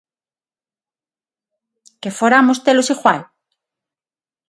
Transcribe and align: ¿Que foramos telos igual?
¿Que 2.01 2.09
foramos 2.19 2.61
telos 2.65 2.91
igual? 2.95 3.19